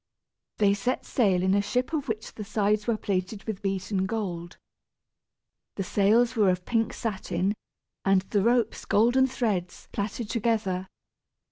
They 0.57 0.73
set 0.73 1.05
sail 1.05 1.43
in 1.43 1.53
a 1.53 1.61
ship 1.61 1.93
of 1.93 2.07
which 2.07 2.33
the 2.33 2.43
sides 2.43 2.87
were 2.87 2.97
plated 2.97 3.43
with 3.43 3.61
beaten 3.61 4.07
gold. 4.07 4.57
The 5.75 5.83
sails 5.83 6.35
were 6.35 6.49
of 6.49 6.65
pink 6.65 6.91
satin, 6.91 7.53
and 8.03 8.23
the 8.23 8.41
ropes 8.41 8.83
golden 8.85 9.27
threads 9.27 9.89
plaited 9.91 10.27
together. 10.27 10.87